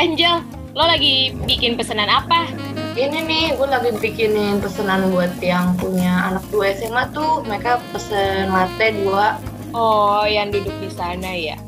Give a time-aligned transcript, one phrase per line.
[0.00, 0.40] Angel,
[0.72, 2.48] lo lagi bikin pesanan apa?
[2.96, 7.44] Ini nih, gue lagi bikinin pesanan buat yang punya anak dua SMA tuh.
[7.44, 9.36] Mereka pesen latte dua.
[9.76, 11.60] Oh, yang duduk di sana ya.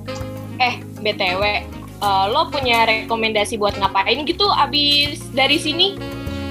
[0.56, 1.44] Eh, BTW,
[2.00, 6.00] uh, lo punya rekomendasi buat ngapain gitu abis dari sini?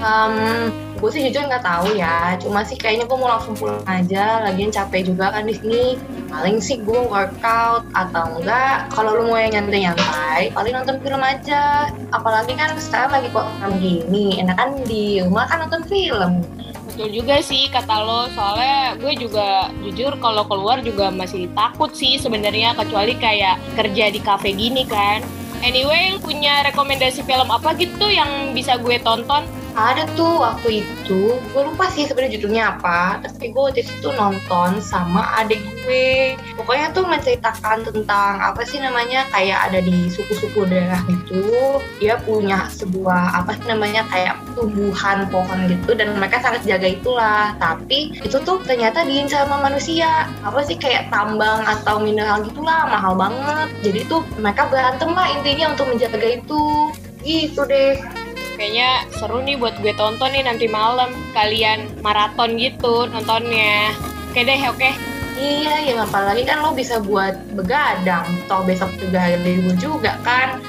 [0.06, 0.70] Um,
[1.02, 2.38] gue sih jujur nggak tahu ya.
[2.38, 4.46] Cuma sih kayaknya gue mau langsung pulang aja.
[4.46, 5.98] Lagian capek juga kan di sini.
[6.30, 8.86] Paling sih gue workout atau enggak.
[8.94, 11.90] Kalau lu mau yang nyantai-nyantai, paling nonton film aja.
[12.14, 13.50] Apalagi kan sekarang lagi kok
[13.82, 14.38] gini.
[14.38, 16.46] Enak kan di rumah kan nonton film.
[16.86, 22.20] Betul juga sih kata lo, soalnya gue juga jujur kalau keluar juga masih takut sih
[22.20, 25.24] sebenarnya kecuali kayak kerja di cafe gini kan.
[25.64, 29.61] Anyway, punya rekomendasi film apa gitu yang bisa gue tonton?
[29.72, 34.84] Ada tuh waktu itu, gue lupa sih sebenarnya judulnya apa, tapi gue waktu itu nonton
[34.84, 36.36] sama adik gue.
[36.60, 41.80] Pokoknya tuh menceritakan tentang apa sih namanya kayak ada di suku-suku daerah gitu.
[42.04, 47.56] Dia punya sebuah apa sih namanya kayak tumbuhan pohon gitu dan mereka sangat jaga itulah.
[47.56, 50.28] Tapi itu tuh ternyata diincar sama manusia.
[50.44, 53.72] Apa sih kayak tambang atau mineral gitulah mahal banget.
[53.80, 56.92] Jadi tuh mereka berantem lah intinya untuk menjaga itu.
[57.24, 58.21] Gitu deh.
[58.62, 61.10] Kayaknya seru nih buat gue tonton nih nanti malam.
[61.34, 63.90] Kalian maraton gitu nontonnya.
[64.30, 64.86] Oke deh, oke.
[65.34, 68.22] Iya, ya apalagi kan lo bisa buat begadang.
[68.46, 70.62] Toh besok juga hari libur juga kan.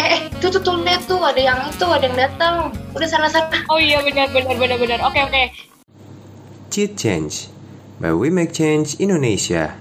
[0.00, 2.72] Eh, eh, tuh tuh tuh lihat tuh ada yang itu, ada yang datang.
[2.96, 3.68] Udah sana sana.
[3.68, 4.98] Oh iya benar benar benar benar.
[5.04, 5.52] Oke oke.
[6.72, 7.52] Cheat Change
[8.00, 9.76] by We Make Change Indonesia.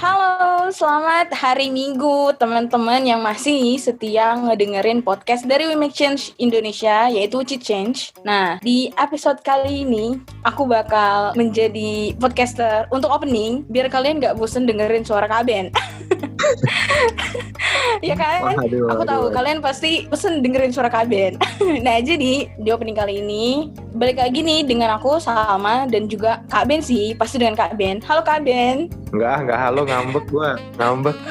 [0.00, 7.12] Halo, selamat hari Minggu teman-teman yang masih setia ngedengerin podcast dari We Make Change Indonesia
[7.12, 8.16] yaitu Cheat Change.
[8.24, 14.64] Nah, di episode kali ini aku bakal menjadi podcaster untuk opening biar kalian gak bosen
[14.64, 15.68] dengerin suara Kaben.
[18.08, 18.56] ya kan?
[18.56, 19.34] Waduh, aku tahu waduh.
[19.34, 21.36] kalian pasti pesen dengerin suara Kaben.
[21.86, 26.66] nah, jadi di opening kali ini balik lagi nih dengan aku sama dan juga Kak
[26.70, 28.00] Ben sih, pasti dengan Kak Ben.
[28.04, 28.90] Halo Kak Ben.
[29.10, 30.56] Enggak, enggak halo ngambek gua.
[30.78, 31.16] Ngambek.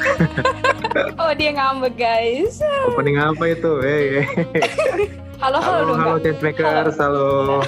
[1.21, 2.65] Oh dia ngambek guys.
[2.89, 3.77] Opening apa itu?
[3.85, 5.05] Hey, hey.
[5.37, 7.61] Halo halo, Halo, halo changemakers, halo.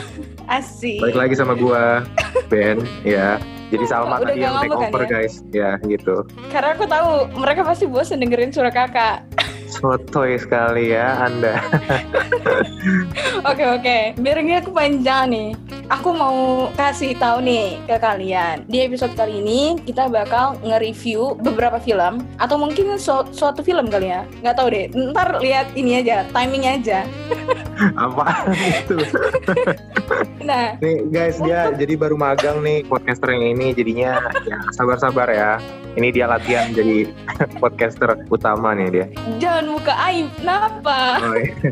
[0.50, 1.00] Asik.
[1.00, 2.02] Balik lagi sama gua,
[2.50, 3.38] Ben, ya.
[3.72, 5.08] Jadi Salma Udah tadi yang take kan over ya?
[5.08, 6.28] guys, ya gitu.
[6.52, 9.24] Karena aku tahu mereka pasti bosan dengerin suara kakak.
[9.72, 11.56] Sotoy sekali ya Anda.
[13.50, 13.98] Oke oke.
[14.20, 15.50] Biar nggak kepanjangan nih.
[15.92, 16.38] Aku mau
[16.72, 18.64] kasih tahu nih ke kalian.
[18.64, 24.08] Di episode kali ini kita bakal nge-review beberapa film atau mungkin su- suatu film kali
[24.08, 24.24] ya.
[24.40, 24.88] Nggak tahu deh.
[25.12, 27.04] Ntar lihat ini aja, timing aja.
[28.08, 28.96] apa itu?
[30.42, 35.62] Nah, Nih guys, dia jadi baru magang nih podcaster yang ini jadinya ya sabar-sabar ya.
[35.94, 37.08] Ini dia latihan jadi
[37.62, 39.06] podcaster utama nih dia.
[39.38, 40.28] jangan buka aib.
[40.36, 40.98] Kenapa?
[41.22, 41.70] Oh, iya.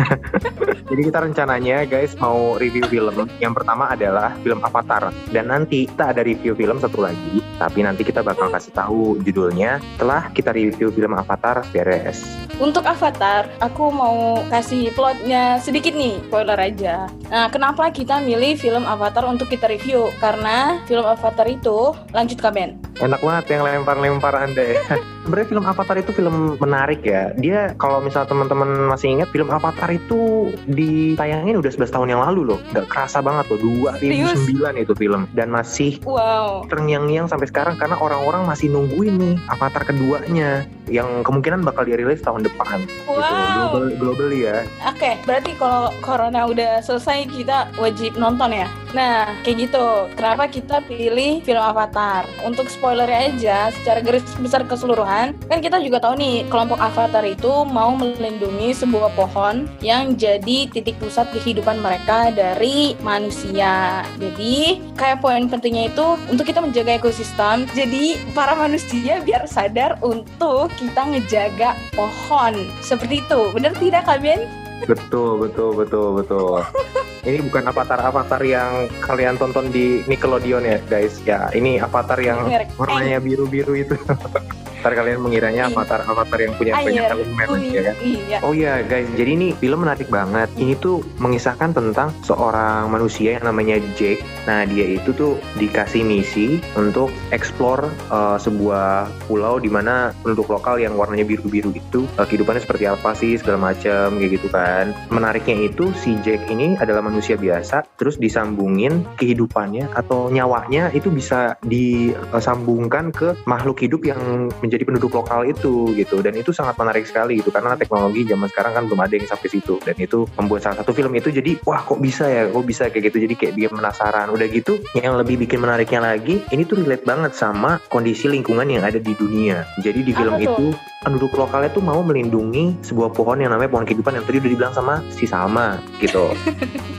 [0.90, 3.28] Jadi kita rencananya guys mau review film.
[3.40, 7.40] Yang pertama adalah film Avatar dan nanti kita ada review film satu lagi.
[7.56, 12.20] Tapi nanti kita bakal kasih tahu judulnya setelah kita review film Avatar beres.
[12.60, 17.10] Untuk Avatar, aku mau kasih plotnya sedikit nih, spoiler aja.
[17.32, 20.12] Nah, kenapa kita milih film Avatar untuk kita review?
[20.20, 22.78] Karena film Avatar itu, lanjut Kak Ben.
[23.00, 24.84] Enak banget yang lempar-lempar anda ya.
[25.22, 27.30] Sebenarnya film Avatar itu film menarik ya.
[27.38, 32.54] Dia kalau misalnya teman-teman masih ingat film Avatar itu ditayangin udah 11 tahun yang lalu
[32.54, 32.60] loh.
[32.74, 33.62] Gak kerasa banget loh.
[34.02, 39.86] 2009 itu film dan masih Wow, terngiang-ngiang sampai sekarang karena orang-orang masih nungguin nih Avatar
[39.86, 43.70] keduanya yang kemungkinan bakal dirilis tahun depan gitu wow.
[43.70, 48.68] global globally ya Oke, berarti kalau corona udah selesai kita wajib nonton ya.
[48.92, 49.86] Nah, kayak gitu.
[50.18, 52.28] Kenapa kita pilih film Avatar?
[52.44, 55.11] Untuk spoilernya aja, secara garis besar keseluruhan,
[55.48, 60.96] kan kita juga tahu nih kelompok Avatar itu mau melindungi sebuah pohon yang jadi titik
[60.98, 64.02] pusat kehidupan mereka dari manusia.
[64.16, 67.68] Jadi, kayak poin pentingnya itu untuk kita menjaga ekosistem.
[67.76, 72.54] Jadi, para manusia biar sadar untuk kita ngejaga pohon.
[72.80, 73.40] Seperti itu.
[73.52, 74.62] Bener tidak, Kak Ben?
[74.82, 76.58] betul betul betul betul
[77.28, 82.50] ini bukan avatar avatar yang kalian tonton di Nickelodeon ya guys ya ini avatar yang
[82.74, 83.94] warnanya biru biru itu
[84.82, 85.78] ntar kalian mengiranya Iya.
[85.78, 89.54] avatar avatar yang punya banyak air elemen ya kan iya Oh iya guys, jadi ini
[89.54, 90.50] film menarik banget.
[90.58, 94.18] Ini tuh mengisahkan tentang seorang manusia yang namanya Jake.
[94.50, 100.82] Nah dia itu tuh dikasih misi untuk explore uh, sebuah pulau di mana penduduk lokal
[100.82, 104.90] yang warnanya biru-biru itu uh, kehidupannya seperti apa sih segala macam kayak gitu kan.
[105.14, 111.54] Menariknya itu si Jake ini adalah manusia biasa, terus disambungin kehidupannya atau nyawanya itu bisa
[111.62, 116.24] disambungkan ke makhluk hidup yang menjadi penduduk lokal itu gitu.
[116.24, 117.52] Dan itu sangat menarik sekali gitu.
[117.52, 119.76] Karena teknologi zaman sekarang kan belum ada yang sampai situ.
[119.84, 122.48] Dan itu membuat salah satu film itu jadi wah kok bisa ya?
[122.48, 122.88] Kok bisa?
[122.88, 123.28] Kayak gitu.
[123.28, 124.32] Jadi kayak dia penasaran.
[124.32, 128.80] Udah gitu yang lebih bikin menariknya lagi ini tuh relate banget sama kondisi lingkungan yang
[128.80, 129.68] ada di dunia.
[129.84, 130.56] Jadi di film Apa tuh?
[130.56, 130.66] itu
[131.04, 134.72] penduduk lokalnya tuh mau melindungi sebuah pohon yang namanya pohon kehidupan yang tadi udah dibilang
[134.72, 136.32] sama si Salma gitu.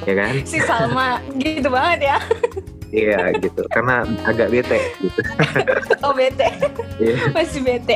[0.04, 0.36] Ya kan?
[0.44, 2.18] Si Salma gitu banget ya.
[2.94, 5.19] iya gitu karena agak bete gitu
[6.04, 6.51] Oh bete.
[7.00, 7.31] Iya.
[7.31, 7.95] Masih bete.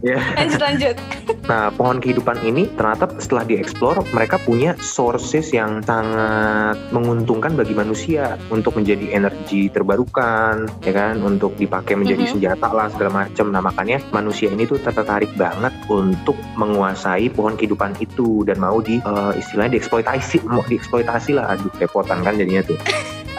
[0.00, 0.16] Iya.
[0.40, 0.96] Lanjut lanjut.
[1.44, 8.40] Nah, pohon kehidupan ini ternyata setelah dieksplor, mereka punya sources yang sangat menguntungkan bagi manusia
[8.48, 12.32] untuk menjadi energi terbarukan, ya kan, untuk dipakai menjadi Mhm.
[12.32, 13.52] senjata lah segala macam.
[13.52, 18.96] Nah, makanya manusia ini tuh tertarik banget untuk menguasai pohon kehidupan itu dan mau di
[18.96, 21.52] eh, istilahnya dieksploitasi, mau dieksploitasi lah.
[21.52, 22.80] Aduh, repotan kan jadinya tuh.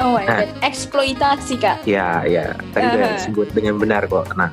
[0.02, 0.40] Oh my Nah.
[0.42, 0.50] god.
[0.66, 1.78] Eksploitasi kak.
[1.86, 2.58] Ya, ya.
[2.74, 3.16] Tadi udah Aha.
[3.20, 4.26] disebut dengan benar kok.
[4.34, 4.50] Nah,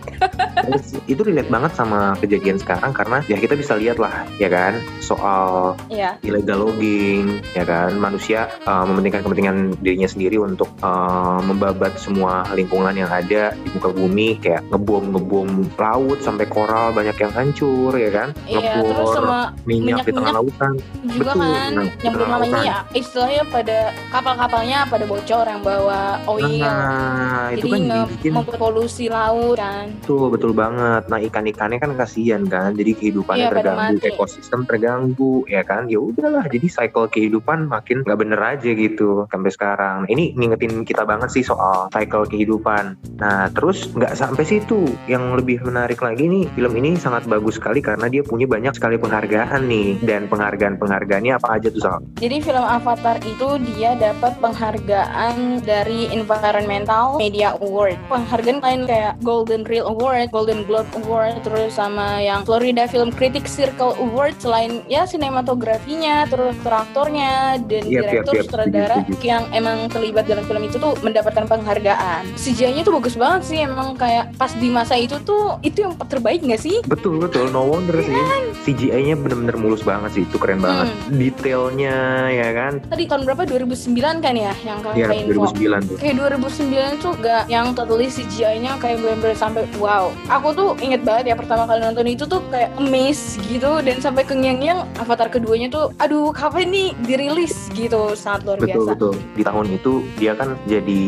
[0.61, 4.77] terus itu relate banget sama kejadian sekarang karena ya kita bisa lihat lah, ya kan,
[5.01, 6.21] soal Iya.
[6.21, 12.93] illegal logging, ya kan, manusia uh, mementingkan kepentingan dirinya sendiri untuk uh, membabat semua lingkungan
[12.93, 18.11] yang ada di muka bumi, kayak ngebom ngebom laut sampai koral banyak yang hancur, ya
[18.13, 18.77] kan, Iya.
[18.77, 20.75] Terus ngebor sama minyak di tengah lautan,
[21.07, 23.79] juga Betul, kan nah, yang belum lama ini ya istilahnya pada
[24.11, 26.59] kapal-kapalnya pada bocor yang bawa oil.
[26.59, 29.87] Nah, itu Jadi kan nge- dibikin polusi laut kan.
[30.03, 31.07] Betul, betul banget.
[31.07, 32.75] Nah, ikan-ikannya kan kasihan kan.
[32.75, 34.09] Jadi kehidupannya Iya, pada terganggu, mati.
[34.11, 35.87] ekosistem terganggu, ya kan.
[35.87, 39.95] Ya udahlah, jadi cycle kehidupan makin nggak bener aja gitu sampai sekarang.
[40.03, 42.99] Nah, ini ngingetin kita banget sih soal cycle kehidupan.
[43.23, 44.91] Nah, terus nggak sampai situ.
[45.07, 48.99] Yang lebih menarik lagi nih, film ini sangat bagus sekali karena dia punya banyak sekali
[48.99, 50.03] penghargaan nih.
[50.03, 51.99] Dan penghargaan-penghargaannya apa aja tuh, Sal?
[52.19, 55.20] Jadi film Avatar itu dia dapat penghargaan
[55.61, 58.01] dari Environmental Media Award.
[58.09, 63.53] Penghargaan lain kayak Golden Reel Award, Golden Globe Award, terus sama yang Florida Film Critics
[63.53, 69.27] Circle Award selain ya sinematografinya, terus aktornya dan Iya, iya, direktur iya, sutradara setuju, setuju.
[69.27, 72.23] yang emang terlibat dalam film itu tuh mendapatkan penghargaan.
[72.39, 76.41] CGI-nya tuh bagus banget sih emang kayak pas di masa itu tuh itu yang terbaik
[76.41, 76.81] nggak sih?
[76.87, 78.17] Betul betul, no wonder sih.
[78.65, 80.89] CGI-nya bener-bener mulus banget sih, itu keren banget.
[81.11, 81.97] Detailnya
[82.31, 83.43] ya kan, Tadi tahun berapa?
[83.45, 85.47] 2009 kan ya yang ya info.
[85.51, 85.97] 2009 tuh.
[85.99, 90.11] kayak 2009 tuh gak yang totally CGI-nya kayak bener-bener sampai wow.
[90.29, 94.23] Aku tuh inget banget ya pertama kali nonton itu tuh kayak amazed gitu dan sampai
[94.23, 98.91] kengyang-nyang Avatar keduanya tuh aduh kapan nih dirilis gitu sangat luar Betul biasa.
[98.95, 99.15] betul.
[99.35, 101.03] Di tahun itu dia kan jadi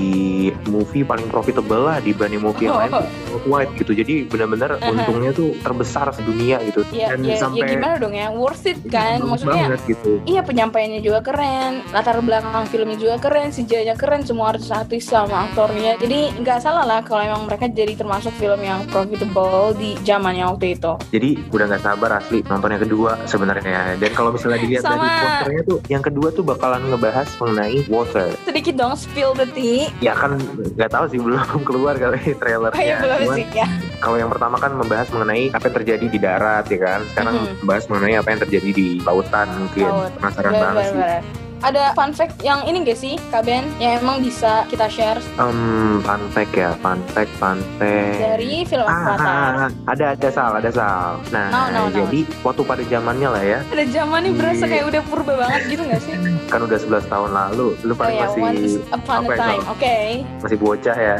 [0.66, 2.92] movie paling profitable lah dibanding movie yang lain.
[3.32, 3.92] Worldwide gitu.
[3.92, 4.90] Jadi benar-benar Aha.
[4.92, 6.84] untungnya tuh terbesar sedunia gitu.
[6.92, 10.12] Ya, Dan ya, ya sampai gimana dong ya worth it kan bagus maksudnya banget gitu.
[10.24, 13.48] Iya penyampaiannya juga keren, latar belakang filmnya juga keren,
[13.92, 15.92] CGI-nya keren, semua artis-artis sama aktornya.
[15.98, 20.72] Jadi nggak salah lah kalau emang mereka jadi termasuk film yang profitable di zamannya waktu
[20.72, 20.92] itu.
[21.10, 23.96] Jadi udah nggak sabar asli nonton yang kedua sebenarnya.
[23.96, 25.20] Dan kalau misalnya dilihat dari Sama.
[25.20, 28.28] posternya tuh, yang kedua tuh bakalan ngebahas mengenai water.
[28.42, 29.92] Sedikit dong spill the tea.
[30.00, 30.40] Ya kan
[30.72, 32.96] nggak tahu sih belum keluar kali Oh trailernya.
[32.98, 33.66] belum Cuman sih ya.
[34.00, 37.00] kalau yang pertama kan membahas mengenai apa yang terjadi di darat ya kan.
[37.12, 37.54] Sekarang Mhm.
[37.60, 39.84] membahas mengenai apa yang terjadi di lautan mungkin.
[39.84, 40.12] Laut.
[40.16, 41.41] Penasaran banget sih.
[41.62, 43.62] Ada fun fact yang ini gak sih, Kak Ben?
[43.78, 48.18] Yang emang bisa kita share Um, fun fact ya, fun fact, fun fact.
[48.18, 49.22] dari film Avatar.
[49.62, 51.22] Ah, ada ada sal, ada sal.
[51.30, 51.94] Nah, No, no, no.
[51.94, 54.70] jadi waktu pada zamannya lah ya, Ada zaman nih berasa Iya.
[54.72, 56.14] kayak udah purba banget gitu gak sih?
[56.52, 59.38] kan udah 11 tahun lalu, lu Oh paling ya, masih once upon apa a ya,
[59.38, 59.62] time.
[59.70, 59.96] Oke.
[60.42, 61.16] masih bocah ya.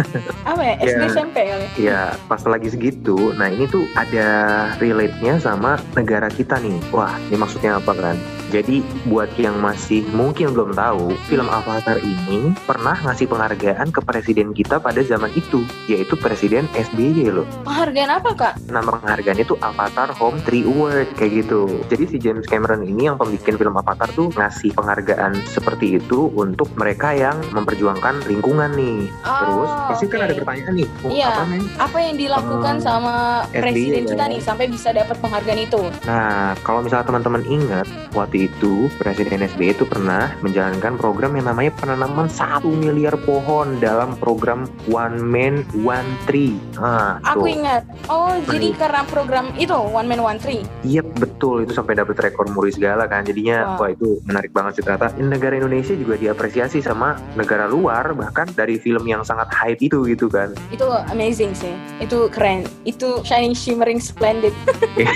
[0.46, 0.74] Apa ya?
[0.78, 1.08] SD Iya.
[1.10, 1.66] SMP kali.
[1.78, 4.28] Ya, pas lagi segitu, nah ini tuh ada
[4.76, 6.76] relate-nya sama negara kita nih.
[6.90, 8.16] Wah, ini maksudnya apa kan?
[8.46, 14.54] Jadi buat yang masih mungkin belum tahu, film Avatar ini pernah ngasih penghargaan ke presiden
[14.54, 17.46] kita pada zaman itu, yaitu Presiden SBY loh.
[17.62, 18.52] Penghargaan apa, Kak?
[18.66, 21.66] Nama penghargaannya tuh Avatar Home Tree Award kayak gitu.
[21.86, 26.70] Jadi si James Cameron ini yang pembikin film Avatar tuh ngasih penghargaan seperti itu untuk
[26.74, 29.10] mereka yang memperjuangkan lingkungan nih.
[29.20, 30.26] Terus Oh, pasti kan oke.
[30.26, 31.26] ada pertanyaan nih, oh, Iya.
[31.28, 31.62] apa nih?
[31.76, 33.14] Apa yang dilakukan Hmm, sama
[33.48, 34.30] SBY presiden kita ya.
[34.30, 35.82] nih sampai bisa dapat penghargaan itu?
[36.04, 41.72] Nah, kalau misalnya teman-teman ingat, waktu itu Presiden SBY itu pernah menjalankan program yang namanya
[41.80, 46.54] penanaman satu miliar pohon dalam program One Man One Tree.
[46.76, 47.48] Nah, Aku tuh.
[47.48, 47.82] ingat.
[48.06, 48.78] Oh, jadi Baik.
[48.78, 50.62] karena program itu One Man One Tree.
[50.82, 53.78] Iya betul itu sampai dapat rekor muri segala kan jadinya Wow.
[53.80, 58.76] wah itu menarik banget sih ternyata negara Indonesia juga diapresiasi sama negara luar bahkan dari
[58.76, 61.72] film yang sangat hype itu gitu kan Itu amazing sih.
[61.98, 62.66] Itu keren.
[62.84, 64.52] Itu shining shimmering splendid.
[64.96, 65.12] Iya.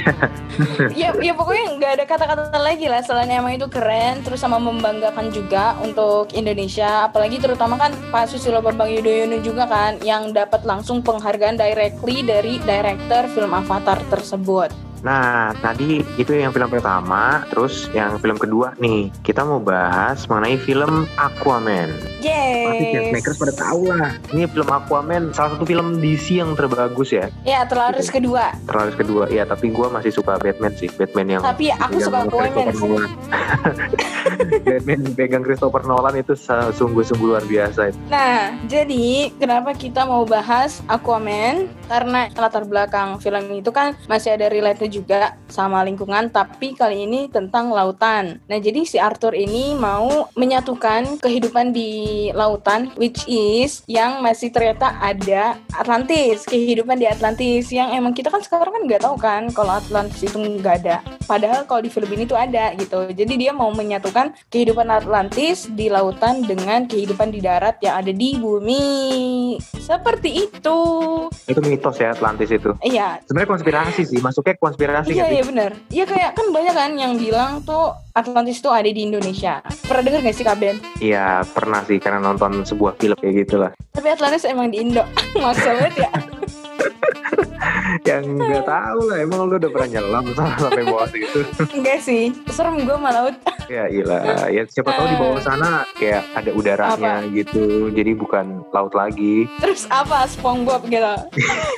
[1.17, 5.35] ya, ya pokoknya nggak ada kata-kata lagi lah selain emang itu keren, terus sama membanggakan
[5.35, 11.03] juga untuk Indonesia, apalagi terutama kan Pak Susilo Bambang Yudhoyono juga kan yang dapat langsung
[11.03, 14.90] penghargaan directly dari director film Avatar tersebut.
[15.01, 20.61] Nah, tadi itu yang film pertama, terus yang film kedua nih, kita mau bahas mengenai
[20.61, 21.89] film Aquaman.
[22.21, 23.13] Pasti Yes.
[23.17, 24.13] makers pada tahu lah.
[24.29, 27.33] Ini film Aquaman, salah satu film DC yang terbagus ya.
[27.49, 28.53] Ya, terlaris kedua.
[28.69, 32.19] Terlalu kedua, ya tapi gua masih suka Batman sih, Batman yang Tapi aku yang suka
[32.29, 32.93] Aquaman sih.
[34.69, 36.37] Batman pegang Christopher Nolan itu
[36.77, 37.97] sungguh-sungguh luar biasa.
[38.13, 41.73] Nah, jadi kenapa kita mau bahas Aquaman?
[41.89, 47.31] Karena latar belakang film itu kan masih ada relate juga sama lingkungan, tapi kali ini
[47.31, 48.43] tentang lautan.
[48.51, 54.99] Nah, jadi si Arthur ini mau menyatukan kehidupan di lautan, which is yang masih ternyata
[54.99, 59.79] ada Atlantis, kehidupan di Atlantis yang emang kita kan sekarang kan nggak tahu kan kalau
[59.79, 60.99] Atlantis itu nggak ada.
[61.25, 63.07] Padahal kalau di film ini tuh ada gitu.
[63.15, 68.35] Jadi dia mau menyatukan kehidupan Atlantis di lautan dengan kehidupan di darat yang ada di
[68.35, 68.85] bumi.
[69.79, 70.79] Seperti itu.
[71.47, 72.75] Itu mitos ya Atlantis itu.
[72.83, 75.15] Iya, Sebenarnya konspirasi sih, masuknya konspirasi iya nggak sih?
[75.37, 75.71] iya benar.
[75.93, 79.61] Iya kayak kan banyak kan yang bilang tuh Atlantis tuh ada di Indonesia.
[79.85, 80.77] Pernah denger gak sih Kak Ben?
[80.99, 83.73] Iya pernah sih karena nonton sebuah film kayak gitulah.
[83.93, 85.05] Tapi Atlantis emang di Indo.
[85.37, 86.11] Banget ya.
[88.07, 90.25] Yang nggak tahu lah, emang lu udah pernah nyelam
[90.61, 91.41] sampai bawah situ?
[91.75, 92.33] Enggak sih.
[92.49, 93.35] Serem gue sama laut.
[93.71, 98.91] ya iya, ya siapa tahu di bawah sana kayak ada udaranya gitu, jadi bukan laut
[98.99, 99.47] lagi.
[99.63, 101.15] Terus apa SpongeBob gitu.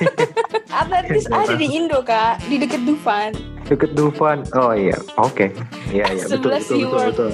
[0.81, 3.37] Atlantis ada di Indo Kak, di deket Dufan.
[3.69, 4.41] Deket Dufan.
[4.57, 5.53] Oh iya, oke.
[5.93, 7.31] Iya iya betul betul betul betul.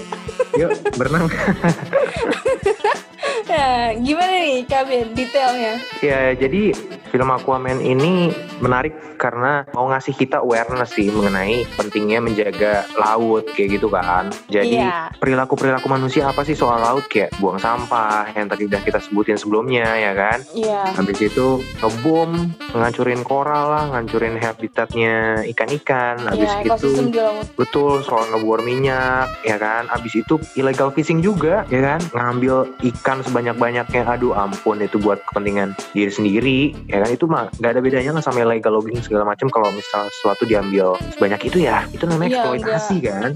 [0.60, 1.26] Yuk berenang.
[3.48, 5.74] Nah, gimana nih Kak Ben detailnya?
[6.04, 6.76] Ya, jadi
[7.10, 8.30] film Aquaman ini
[8.60, 14.30] menarik karena mau ngasih kita awareness sih mengenai pentingnya menjaga laut kayak gitu kan.
[14.48, 15.10] Jadi Iya.
[15.18, 19.88] perilaku-perilaku manusia apa sih soal laut kayak buang sampah yang tadi udah kita sebutin sebelumnya
[19.98, 20.40] ya kan.
[20.54, 20.94] Iya.
[20.96, 26.22] Habis itu ngebom, ngancurin koral lah, ngancurin habitatnya ikan-ikan.
[26.30, 27.46] Habis Iya, itu ekosistem di laut.
[27.58, 29.90] Betul, soal ngebor minyak, ya kan.
[29.90, 32.00] Abis itu illegal fishing juga, ya kan.
[32.14, 36.60] Ngambil ikan sebanyak-banyaknya, aduh ampun itu buat kepentingan diri sendiri,
[36.90, 37.10] ya kan.
[37.14, 39.48] Itu mah nggak ada bedanya lah sama illegal logging segala macam.
[39.48, 43.30] Kalau misal sesuatu diambil sebanyak itu ya, itu namanya Iya, eksploitasi kan.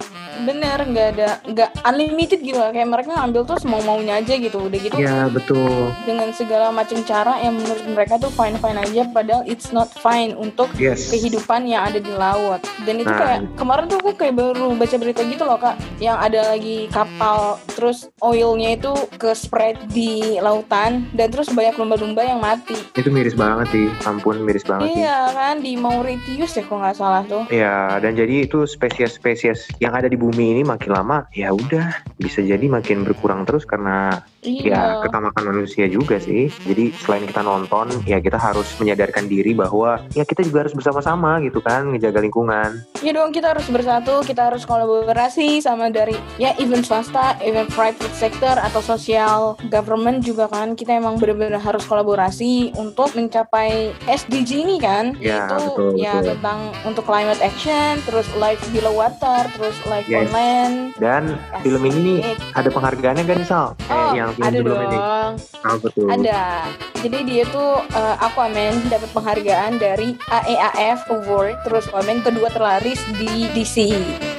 [0.43, 2.73] Bener, nggak ada, nggak unlimited gitu lah.
[2.73, 4.57] Kayak mereka ngambil tuh semau maunya aja gitu.
[4.65, 5.93] Udah gitu Ya betul.
[6.03, 9.05] dengan segala macam cara yang menurut mereka tuh fine fine aja.
[9.07, 11.13] Padahal it's not fine untuk Yes.
[11.13, 12.65] kehidupan yang ada di laut.
[12.83, 13.19] Dan itu Nah.
[13.19, 17.59] kayak kemarin tuh aku kayak baru baca berita gitu loh kak, yang ada lagi kapal
[17.73, 22.77] terus oilnya itu ke spread di lautan dan terus banyak lumba-lumba yang mati.
[22.95, 25.03] Itu miris banget sih, ampun miris banget sih.
[25.03, 27.43] Iya kan di Mauritius ya kalau nggak salah tuh.
[27.51, 32.39] Ya, dan jadi itu spesies-spesies yang ada di bumi ini makin lama ya udah bisa
[32.39, 34.81] jadi makin berkurang terus karena ya Iya.
[35.07, 36.51] ketamakan manusia juga sih.
[36.67, 41.39] Jadi selain kita nonton, ya kita harus menyadarkan diri bahwa ya kita juga harus bersama-sama
[41.41, 42.83] gitu kan ngejaga lingkungan.
[42.99, 48.13] Ya dong kita harus bersatu, kita harus kolaborasi sama dari ya event swasta, event private
[48.13, 54.77] sector atau social government juga kan kita emang benar-benar harus kolaborasi untuk mencapai SDG ini
[54.77, 56.29] kan, Ya, yaitu betul, ya betul.
[56.37, 60.21] tentang untuk climate action, terus life below water, terus life Yes.
[60.21, 60.75] on land.
[60.95, 61.23] Dan
[61.59, 62.37] film ini Asik.
[62.53, 63.65] ada penghargaannya kan Sal?
[63.65, 64.99] Oh, Kayak yang film ada sebelumnya nih.
[64.99, 65.33] dong.
[65.63, 66.07] Apa tuh?
[66.07, 66.41] Ada.
[67.01, 73.49] Jadi dia tuh uh, Aquaman dapat penghargaan dari AEAF Award, terus Aquaman kedua terlaris di
[73.51, 73.77] DC.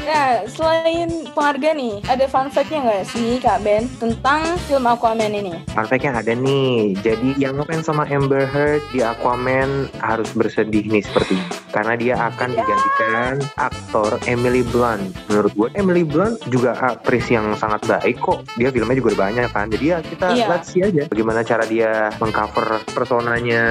[0.04, 5.56] Nah, selain penghargaan nih, ada fun fact-nya nggak sih Kak Ben tentang film Aquaman ini?
[5.73, 6.92] Fun fact-nya ada nih.
[7.00, 11.40] Jadi yang ngefans sama Amber Heard di Aquaman harus bersedih nih seperti
[11.73, 12.62] karena dia akan Ya.
[12.62, 15.08] digantikan aktor Emily Blunt.
[15.26, 18.44] Menurut gue Emily Blunt juga aktris yang sangat baik kok.
[18.54, 19.66] Dia filmnya juga udah banyak kan.
[19.73, 20.46] Jadi ya kita Iya.
[20.52, 23.62] let's see aja bagaimana cara dia mengcover personanya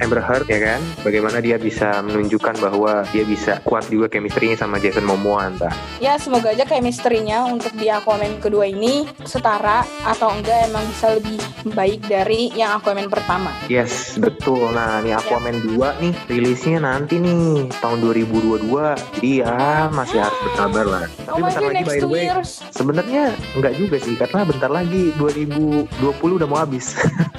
[0.00, 0.80] Amber Heard ya kan.
[1.04, 5.74] Bagaimana dia bisa menunjukkan bahwa dia bisa kuat juga chemistry sama Jason Momoa entah.
[6.02, 11.38] Ya, semoga aja chemistry-nya untuk di Aquaman kedua ini setara atau enggak emang bisa lebih
[11.72, 13.54] baik dari yang Aquaman pertama.
[13.70, 14.74] Yes, betul.
[14.74, 18.98] Nah, nih Aquaman 2 nih rilisnya nanti nih tahun 2022.
[19.18, 21.04] Jadi ya masih harus bersabar lah.
[21.22, 22.26] Tapi Oh bentar lagi by the way,
[22.74, 23.22] sebenarnya
[23.54, 26.98] enggak juga sih karena bentar lagi 2020 udah mau habis.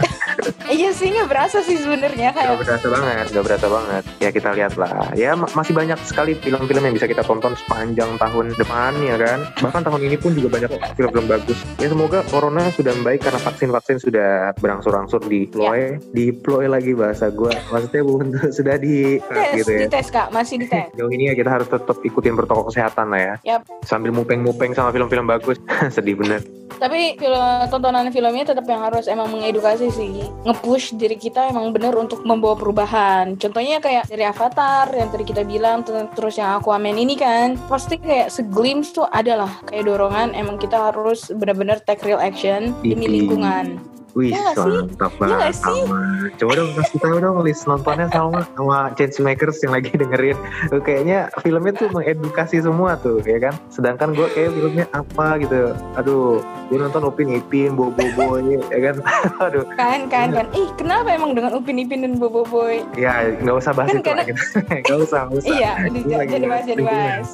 [0.74, 4.04] Iya sih nggak berasa sih sebenarnya Gak kayak berasa banget, gak berasa banget.
[4.18, 5.14] Ya kita lihat lah.
[5.14, 9.46] Ya ma- masih banyak sekali film-film yang bisa kita tonton sepanjang tahun depan ya kan.
[9.62, 11.62] Bahkan tahun ini pun juga banyak film-film bagus.
[11.78, 16.02] Ya semoga corona sudah membaik karena vaksin-vaksin sudah berangsur-angsur deploy.
[16.10, 17.54] Deploy lagi bahasa gue.
[17.70, 19.80] Maksudnya untuk sudah di tes, gitu ya.
[19.86, 20.90] dites kak, masih dites.
[20.98, 23.36] Jauh ini ya kita harus tetap ikutin protokol kesehatan lah ya.
[23.46, 23.62] Yap.
[23.86, 25.62] Sambil mupeng-mupeng sama film-film bagus.
[25.96, 26.42] Sedih bener.
[26.74, 27.38] Tapi film,
[27.70, 30.26] tontonan filmnya tetap yang harus emang mengedukasi sih,
[30.64, 33.36] nge-push diri kita emang bener untuk membawa perubahan.
[33.36, 38.00] Contohnya kayak dari Avatar yang tadi kita bilang, ter- terus yang Aquaman ini kan, pasti
[38.00, 43.93] kayak seglimpse tuh adalah kayak dorongan emang kita harus benar-benar take real action demi lingkungan.
[44.14, 44.54] Wih, sih?
[44.54, 46.30] mantap banget sama.
[46.38, 50.38] Coba dong kasih tahu dong list nontonnya sama sama Changemakers yang lagi dengerin.
[50.70, 53.58] Kayaknya filmnya tuh mengedukasi semua tuh, ya kan?
[53.68, 55.74] Sedangkan gue kayak filmnya apa gitu.
[55.98, 58.96] Aduh, gue nonton Upin Ipin, Bobo Boy, ya kan?
[59.50, 60.46] Aduh, Kan, kan, kan.
[60.54, 62.86] Ih, kenapa emang dengan Upin Ipin dan Bobo Boy?
[62.94, 64.42] ya nggak usah bahas Kan itu karena- gitu.
[64.84, 65.50] Nggak usah, nggak usah.
[65.50, 67.28] Iya, jadi bahas, jadi bahas.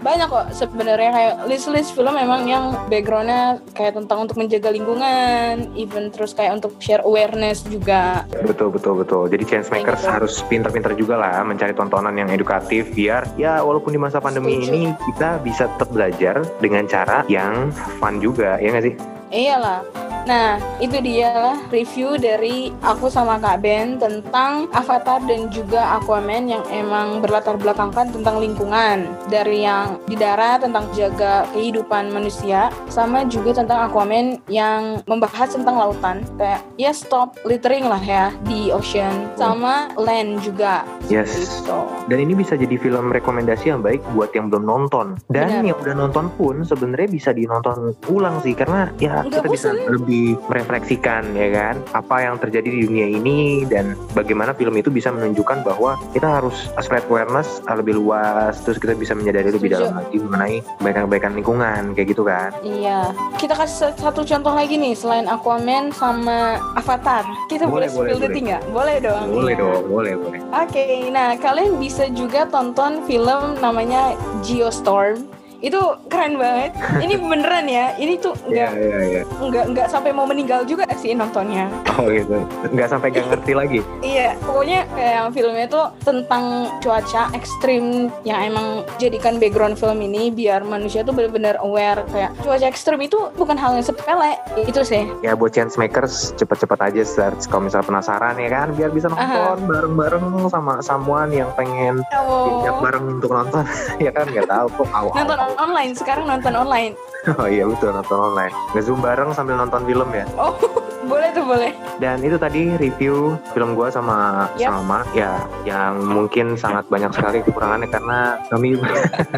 [0.00, 5.99] Banyak kok sebenarnya kayak list-list film memang yang backgroundnya kayak tentang untuk menjaga lingkungan, even
[6.08, 8.24] terus kayak untuk share awareness juga.
[8.32, 9.28] Betul betul betul.
[9.28, 10.08] Jadi Changemakers Kayak gitu.
[10.16, 14.72] harus pintar-pintar juga lah mencari tontonan yang edukatif biar ya walaupun di masa pandemi Setuju.
[14.72, 17.68] ini kita bisa tetap belajar dengan cara yang
[18.00, 18.94] fun juga, ya nggak sih?
[19.30, 19.84] Iyalah.
[20.28, 26.64] Nah, itu dia review dari aku sama Kak Ben tentang Avatar dan juga Aquaman yang
[26.70, 29.08] emang berlatar belakangkan tentang lingkungan.
[29.28, 35.76] Dari yang di darat tentang jaga kehidupan manusia, sama juga tentang Aquaman yang membahas tentang
[35.76, 36.22] lautan.
[36.36, 40.84] Kayak ya stop littering lah ya di ocean, sama land juga.
[41.10, 41.32] Yes.
[41.34, 41.80] Gitu.
[42.06, 45.18] Dan ini bisa jadi film rekomendasi yang baik buat yang belum nonton.
[45.30, 45.66] Dan Benar.
[45.66, 49.86] yang udah nonton pun sebenarnya bisa dinonton ulang sih karena ya Nggak kita bisa bosan.
[50.10, 55.14] Lebih merefleksikan ya kan apa yang terjadi di dunia ini dan bagaimana film itu bisa
[55.14, 59.86] menunjukkan bahwa kita harus spread awareness lebih luas terus kita bisa menyadari lebih Setuju.
[59.86, 62.50] dalam lagi mengenai kebaikan-kebaikan lingkungan kayak gitu kan.
[62.66, 67.22] Iya, kita kasih satu contoh lagi nih selain Aquaman sama Avatar.
[67.46, 68.34] Kita Boleh, boleh, boleh, spill boleh.
[68.34, 68.62] tea nggak?
[68.74, 69.26] Boleh dong.
[69.30, 69.62] Boleh iya.
[69.62, 70.40] dong, boleh boleh.
[70.50, 75.39] Oke, nah kalian bisa juga tonton film namanya Geostorm.
[75.60, 76.72] Itu keren banget.
[76.98, 77.92] Ini beneran ya.
[77.94, 79.22] Ini tuh Iya nggak iya iya.
[79.38, 81.68] nggak nggak sampai mau meninggal juga sih nontonnya.
[81.94, 82.40] Oh gitu.
[82.68, 83.80] Nggak sampai gak ngerti lagi.
[84.00, 86.44] Iya, pokoknya kayak filmnya tuh tentang
[86.80, 87.84] cuaca ekstrim
[88.22, 93.30] yang emang jadikan background film ini biar manusia tuh benar-benar aware kayak cuaca ekstrim itu
[93.34, 94.34] bukan hal yang sepele.
[94.58, 95.04] Itu sih.
[95.20, 99.66] Ya buat chance makers cepet-cepet aja search kalau misal penasaran ya kan biar bisa nonton
[99.66, 102.28] bareng-bareng sama someone yang pengen diajak
[102.70, 102.80] Oh.
[102.80, 103.64] bareng untuk nonton
[104.04, 106.94] ya kan nggak tahu kok awal Nonton online sekarang nonton online.
[107.36, 110.56] oh iya betul nonton online ngezoom bareng sambil nonton film ya Oh,
[111.10, 111.72] boleh tuh boleh.
[111.98, 114.72] dan itu tadi review film gua sama Yap.
[114.72, 118.76] sama ya yang mungkin sangat banyak sekali kekurangannya karena kami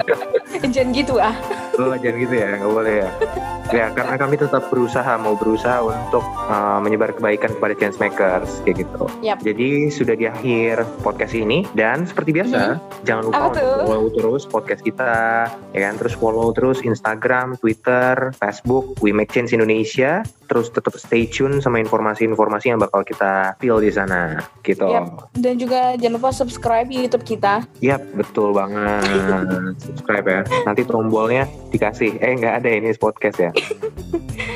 [0.75, 1.35] Jangan gitu ah.
[1.81, 3.11] Oh, jangan gitu ya, nggak boleh ya.
[3.73, 8.85] Ya, karena kami tetap berusaha, mau berusaha untuk uh, menyebar kebaikan kepada chance makers, kayak
[8.85, 9.09] gitu.
[9.25, 9.41] Yap.
[9.41, 12.77] Jadi sudah di akhir podcast ini dan seperti biasa,
[13.09, 13.79] jangan lupa Apa untuk tuh?
[13.89, 15.15] follow terus podcast kita,
[15.73, 15.95] ya kan?
[15.97, 20.21] Terus follow terus Instagram, Twitter, Facebook, We Make Change Indonesia.
[20.53, 24.85] Terus tetap stay tune sama informasi-informasi yang bakal kita feel di sana, gitu.
[24.85, 25.33] Yap.
[25.33, 27.65] Dan juga jangan lupa subscribe YouTube kita.
[27.81, 29.01] Yap, betul banget.
[29.81, 30.41] Subscribe ya.
[30.69, 32.21] Nanti tombolnya dikasih.
[32.21, 33.51] Eh, nggak ada ini podcast ya.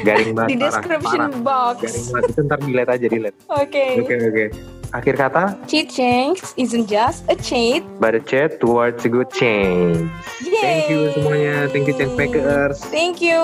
[0.04, 0.50] Garing banget.
[0.52, 1.72] Di description parah.
[1.72, 1.78] box.
[1.80, 2.28] Garing banget.
[2.28, 3.36] Itu ntar delete aja, delete.
[3.48, 3.86] Oke.
[4.04, 4.46] Oke, oke.
[4.92, 7.82] Akhir kata, Cheat change isn't just a cheat.
[7.98, 9.96] but a chat towards a good change.
[10.44, 10.60] Yay.
[10.60, 11.54] Thank you semuanya.
[11.72, 12.84] Thank you, change makers.
[12.92, 13.40] Thank you.